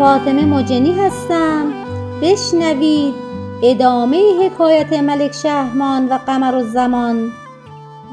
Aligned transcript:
فاطمه 0.00 0.44
مجنی 0.44 0.92
هستم. 0.92 1.72
بشنوید 2.22 3.14
ادامه 3.62 4.22
حکایت 4.44 4.92
ملک 4.92 5.32
شهرمان 5.32 6.08
و 6.08 6.18
قمر 6.26 6.54
الزمان 6.54 7.30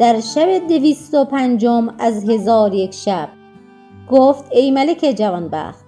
در 0.00 0.20
شب 0.20 0.68
دویست 0.68 1.14
و 1.14 1.24
پنجم 1.24 1.94
از 1.98 2.30
هزار 2.30 2.74
یک 2.74 2.94
شب. 2.94 3.28
گفت 4.10 4.44
ای 4.50 4.70
ملک 4.70 5.14
جوانبخت 5.18 5.84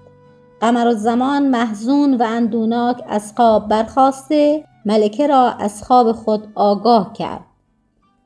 قمر 0.61 0.87
الزمان 0.87 1.49
محزون 1.49 2.15
و 2.15 2.23
اندوناک 2.23 3.05
از 3.09 3.33
خواب 3.37 3.69
برخاسته 3.69 4.65
ملکه 4.87 5.27
را 5.27 5.51
از 5.51 5.83
خواب 5.85 6.13
خود 6.13 6.49
آگاه 6.55 7.13
کرد. 7.13 7.48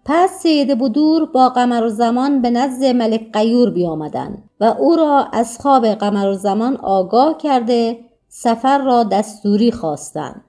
پس 0.05 0.31
سید 0.31 0.79
بودور 0.79 1.27
با 1.27 1.49
قمر 1.49 1.83
الزمان 1.83 2.43
به 2.43 2.51
نزد 2.51 2.85
ملک 2.85 3.33
غیور 3.33 3.71
بیامدند 3.71 4.43
و 4.61 4.65
او 4.65 4.97
را 4.97 5.29
از 5.33 5.59
خواب 5.59 5.87
قمر 5.87 6.27
الزمان 6.27 6.77
آگاه 6.77 7.39
کرده 7.39 7.99
سفر 8.29 8.79
را 8.79 9.05
دستوری 9.05 9.73
خواستند. 9.73 10.45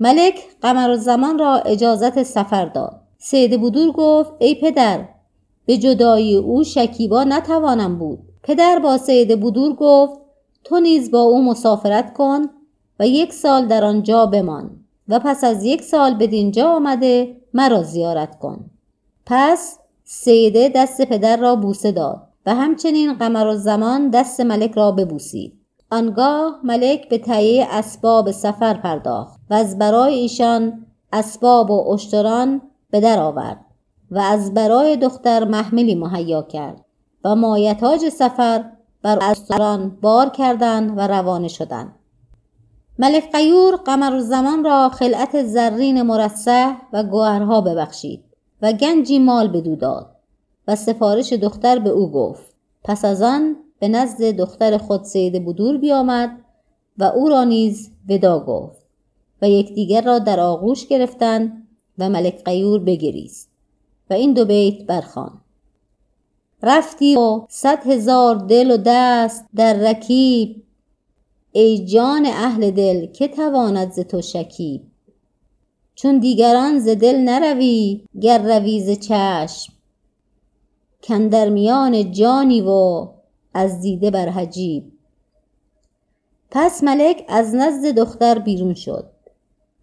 ملک 0.00 0.40
قمر 0.62 0.90
الزمان 0.90 1.38
را 1.38 1.54
اجازت 1.56 2.22
سفر 2.22 2.64
داد. 2.64 3.00
سید 3.18 3.60
بودور 3.60 3.92
گفت 3.92 4.32
ای 4.38 4.54
پدر 4.54 5.08
به 5.66 5.76
جدایی 5.76 6.36
او 6.36 6.64
شکیبا 6.64 7.24
نتوانم 7.24 7.98
بود. 7.98 8.18
پدر 8.42 8.78
با 8.78 8.98
سید 8.98 9.40
بودور 9.40 9.74
گفت 9.74 10.20
تو 10.64 10.80
نیز 10.80 11.10
با 11.10 11.20
او 11.20 11.44
مسافرت 11.44 12.12
کن 12.12 12.42
و 13.00 13.06
یک 13.06 13.32
سال 13.32 13.66
در 13.66 13.84
آنجا 13.84 14.26
بمان 14.26 14.70
و 15.08 15.18
پس 15.18 15.44
از 15.44 15.64
یک 15.64 15.82
سال 15.82 16.14
بدینجا 16.14 16.68
آمده 16.68 17.36
مرا 17.54 17.82
زیارت 17.82 18.38
کن. 18.38 18.70
پس 19.26 19.78
سیده 20.04 20.68
دست 20.68 21.02
پدر 21.02 21.36
را 21.36 21.56
بوسه 21.56 21.92
داد 21.92 22.28
و 22.46 22.54
همچنین 22.54 23.14
قمر 23.14 23.54
زمان 23.54 24.10
دست 24.10 24.40
ملک 24.40 24.72
را 24.72 24.92
ببوسید. 24.92 25.60
آنگاه 25.90 26.60
ملک 26.64 27.08
به 27.08 27.18
تهیه 27.18 27.66
اسباب 27.70 28.30
سفر 28.30 28.74
پرداخت 28.74 29.40
و 29.50 29.54
از 29.54 29.78
برای 29.78 30.14
ایشان 30.14 30.86
اسباب 31.12 31.70
و 31.70 31.92
اشتران 31.92 32.60
به 32.90 33.00
در 33.00 33.18
آورد 33.18 33.64
و 34.10 34.18
از 34.18 34.54
برای 34.54 34.96
دختر 34.96 35.44
محملی 35.44 35.94
مهیا 35.94 36.42
کرد 36.42 36.84
و 37.24 37.36
مایتاج 37.36 38.08
سفر 38.08 38.64
بر 39.02 39.18
اسبان 39.22 39.98
بار 40.02 40.28
کردند 40.28 40.98
و 40.98 41.00
روانه 41.00 41.48
شدند. 41.48 41.94
ملک 42.98 43.32
قیور 43.32 43.76
قمر 43.76 44.18
زمان 44.18 44.64
را 44.64 44.88
خلعت 44.88 45.42
زرین 45.42 46.02
مرصع 46.02 46.72
و 46.92 47.02
گوهرها 47.02 47.60
ببخشید. 47.60 48.24
و 48.64 48.72
گنجی 48.72 49.18
مال 49.18 49.76
داد 49.76 50.16
و 50.68 50.76
سفارش 50.76 51.32
دختر 51.32 51.78
به 51.78 51.90
او 51.90 52.10
گفت. 52.10 52.54
پس 52.84 53.04
از 53.04 53.22
آن 53.22 53.56
به 53.78 53.88
نزد 53.88 54.24
دختر 54.24 54.78
خود 54.78 55.04
سید 55.04 55.46
بدور 55.46 55.78
بیامد 55.78 56.44
و 56.98 57.04
او 57.04 57.28
را 57.28 57.44
نیز 57.44 57.90
ودا 58.08 58.44
گفت 58.44 58.86
و 59.42 59.48
یکدیگر 59.48 60.02
را 60.02 60.18
در 60.18 60.40
آغوش 60.40 60.86
گرفتند 60.86 61.68
و 61.98 62.08
ملک 62.08 62.44
قیور 62.44 62.78
بگریست 62.78 63.50
و 64.10 64.14
این 64.14 64.32
دو 64.32 64.44
بیت 64.44 64.86
برخوان. 64.86 65.40
رفتی 66.62 67.16
و 67.16 67.40
صد 67.48 67.86
هزار 67.86 68.36
دل 68.36 68.70
و 68.70 68.76
دست 68.86 69.44
در 69.54 69.74
رکیب 69.74 70.62
ای 71.52 71.86
جان 71.86 72.26
اهل 72.26 72.70
دل 72.70 73.06
که 73.06 73.28
تواند 73.28 73.92
ز 73.92 74.00
تو 74.00 74.22
شکیب؟ 74.22 74.93
چون 75.94 76.18
دیگران 76.18 76.78
ز 76.78 76.88
دل 76.88 77.16
نروی 77.16 78.04
گر 78.20 78.58
روی 78.58 78.80
ز 78.80 78.90
چشم. 78.98 79.72
کاندر 81.08 81.48
میان 81.48 82.12
جانی 82.12 82.60
و 82.60 83.08
از 83.54 83.80
دیده 83.80 84.10
بر 84.10 84.28
حجیب. 84.28 84.92
پس 86.50 86.84
ملک 86.84 87.24
از 87.28 87.54
نزد 87.54 87.86
دختر 87.86 88.38
بیرون 88.38 88.74
شد 88.74 89.06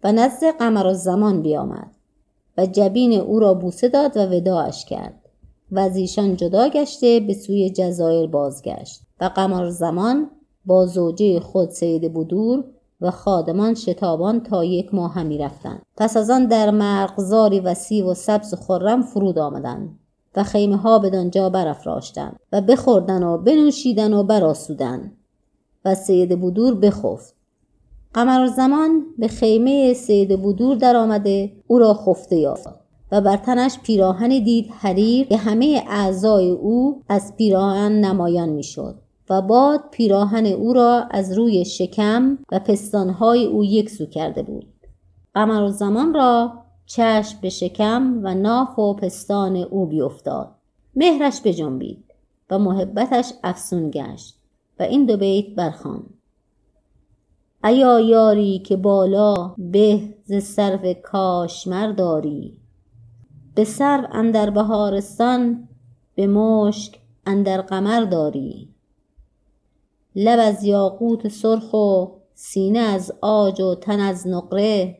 و 0.04 0.12
نزد 0.12 0.50
قمر 0.58 0.86
الزمان 0.86 1.42
بیامد 1.42 1.90
و 2.58 2.66
جبین 2.66 3.12
او 3.12 3.38
را 3.40 3.54
بوسه 3.54 3.88
داد 3.88 4.16
و 4.16 4.20
وداعش 4.20 4.84
کرد 4.84 5.14
و 5.72 5.78
از 5.78 5.96
ایشان 5.96 6.36
جدا 6.36 6.68
گشته 6.68 7.20
به 7.20 7.34
سوی 7.34 7.70
جزایر 7.70 8.26
بازگشت 8.26 9.00
و 9.20 9.24
قمر 9.24 9.70
زمان 9.70 10.30
با 10.66 10.86
زوجه 10.86 11.40
خود 11.40 11.70
سید 11.70 12.12
بودور 12.12 12.64
و 13.02 13.10
خادمان 13.10 13.74
شتابان 13.74 14.40
تا 14.40 14.64
یک 14.64 14.94
ماه 14.94 15.14
همی 15.14 15.38
رفتند. 15.38 15.82
پس 15.96 16.16
از 16.16 16.30
آن 16.30 16.46
در 16.46 16.70
مرغزاری 16.70 17.60
وسیع 17.60 18.06
و 18.06 18.14
سبز 18.14 18.54
و 18.54 18.56
خرم 18.56 19.02
فرود 19.02 19.38
آمدند 19.38 19.98
و 20.36 20.42
خیمه 20.42 20.76
ها 20.76 20.98
بدانجا 20.98 21.50
برافراشتند 21.50 22.40
و 22.52 22.60
بخوردن 22.60 23.22
و 23.22 23.38
بنوشیدن 23.38 24.12
و 24.12 24.22
براسودند 24.22 25.16
و 25.84 25.94
سید 25.94 26.40
بودور 26.40 26.74
بخفت. 26.74 27.34
قمر 28.14 28.46
زمان 28.46 29.04
به 29.18 29.28
خیمه 29.28 29.94
سید 29.94 30.42
بودور 30.42 30.76
در 30.76 30.96
آمده 30.96 31.52
او 31.66 31.78
را 31.78 31.94
خفته 31.94 32.36
یافت 32.36 32.82
و 33.12 33.20
بر 33.20 33.36
تنش 33.36 33.78
پیراهنی 33.82 34.40
دید 34.40 34.70
حریر 34.70 35.26
که 35.26 35.36
همه 35.36 35.84
اعضای 35.88 36.50
او 36.50 37.02
از 37.08 37.36
پیراهن 37.36 37.92
نمایان 37.92 38.48
می‌شد. 38.48 39.01
و 39.30 39.42
باد 39.42 39.80
پیراهن 39.90 40.46
او 40.46 40.72
را 40.72 41.06
از 41.10 41.38
روی 41.38 41.64
شکم 41.64 42.38
و 42.52 42.58
پستانهای 42.58 43.46
او 43.46 43.64
یکسو 43.64 44.06
کرده 44.06 44.42
بود. 44.42 44.66
قمر 45.34 45.68
زمان 45.68 46.14
را 46.14 46.52
چشم 46.86 47.38
به 47.42 47.48
شکم 47.48 48.20
و 48.22 48.34
ناف 48.34 48.78
و 48.78 48.94
پستان 48.94 49.56
او 49.56 49.86
بیفتاد 49.86 50.48
مهرش 50.96 51.40
بجنبید 51.44 52.04
و 52.50 52.58
محبتش 52.58 53.32
افسون 53.44 53.90
گشت 53.90 54.36
و 54.78 54.82
این 54.82 55.06
دو 55.06 55.16
بیت 55.16 55.54
برخوان. 55.54 56.02
ایا 57.64 58.00
یاری 58.00 58.58
که 58.58 58.76
بالا 58.76 59.54
به 59.58 60.14
ز 60.24 60.42
سرو 60.42 60.94
کاشمر 61.02 61.92
داری 61.92 62.58
به 63.54 63.64
سرو 63.64 64.06
اندر 64.12 64.50
بهارستان 64.50 65.68
به 66.14 66.26
مشک 66.26 66.98
اندر 67.26 67.60
قمر 67.60 68.04
داری. 68.04 68.71
لب 70.16 70.38
از 70.42 70.64
یاقوت 70.64 71.28
سرخ 71.28 71.72
و 71.72 72.06
سینه 72.34 72.78
از 72.78 73.12
عاج 73.22 73.60
و 73.60 73.74
تن 73.74 74.00
از 74.00 74.26
نقره. 74.26 74.98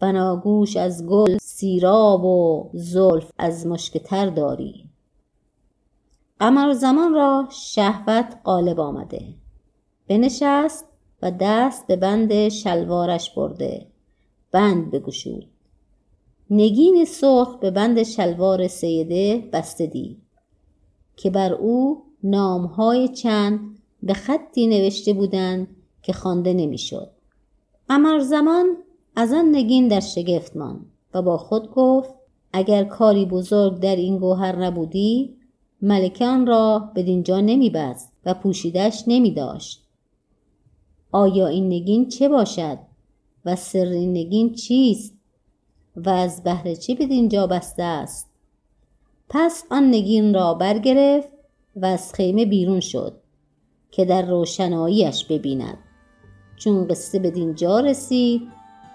بناگوش 0.00 0.76
از 0.76 1.06
گل 1.06 1.38
سیراب 1.38 2.24
و 2.24 2.70
زلف 2.74 3.30
از 3.38 3.66
مشک 3.66 3.98
تر 3.98 4.26
داری. 4.26 4.84
قمر 6.40 6.72
زمان 6.72 7.14
را 7.14 7.48
شهوت 7.50 8.36
غالب 8.44 8.80
آمده. 8.80 9.24
بنشست 10.08 10.84
و 11.22 11.30
دست 11.40 11.86
به 11.86 11.96
بند 11.96 12.48
شلوارش 12.48 13.30
برده. 13.30 13.86
بند 14.52 14.90
بگشود. 14.90 15.46
نگین 16.50 17.04
سرخ 17.04 17.58
به 17.58 17.70
بند 17.70 18.02
شلوار 18.02 18.68
سیده 18.68 19.48
بسته 19.52 19.86
دید. 19.86 20.22
که 21.16 21.30
بر 21.30 21.52
او 21.52 22.02
نامهای 22.22 23.08
چند 23.08 23.73
به 24.04 24.14
خطی 24.14 24.66
نوشته 24.66 25.12
بودند 25.12 25.68
که 26.02 26.12
خوانده 26.12 26.52
نمی‌شد. 26.52 27.10
قمر 27.88 28.18
زمان 28.18 28.76
از 29.16 29.32
آن 29.32 29.54
نگین 29.56 29.88
در 29.88 30.00
شگفت 30.00 30.56
ماند 30.56 30.86
و 31.14 31.22
با 31.22 31.38
خود 31.38 31.70
گفت 31.70 32.14
اگر 32.52 32.84
کاری 32.84 33.26
بزرگ 33.26 33.80
در 33.80 33.96
این 33.96 34.18
گوهر 34.18 34.56
نبودی 34.56 35.36
ملکان 35.82 36.46
را 36.46 36.90
بدینجا 36.96 37.40
نمیبست 37.40 38.12
و 38.24 38.34
پوشیدش 38.34 39.04
نمی 39.06 39.30
داشت. 39.30 39.84
آیا 41.12 41.46
این 41.46 41.66
نگین 41.66 42.08
چه 42.08 42.28
باشد 42.28 42.78
و 43.44 43.56
سر 43.56 43.86
این 43.86 44.10
نگین 44.10 44.52
چیست 44.52 45.14
و 45.96 46.10
از 46.10 46.42
بهر 46.42 46.74
چه 46.74 46.94
بدینجا 46.94 47.46
بسته 47.46 47.82
است؟ 47.82 48.30
پس 49.28 49.64
آن 49.70 49.88
نگین 49.88 50.34
را 50.34 50.54
برگرفت 50.54 51.28
و 51.76 51.86
از 51.86 52.14
خیمه 52.14 52.46
بیرون 52.46 52.80
شد. 52.80 53.23
که 53.96 54.04
در 54.04 54.22
روشناییش 54.22 55.24
ببیند. 55.24 55.78
چون 56.56 56.88
قصه 56.88 57.18
بدینجا 57.18 57.80
رسید 57.80 58.42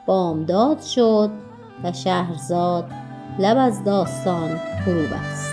بامداد 0.05 0.81
شد 0.81 1.29
و 1.83 1.93
شهرزاد 1.93 2.91
لب 3.39 3.57
از 3.57 3.83
داستان 3.83 4.57
فرو 4.85 5.01
بست. 5.01 5.48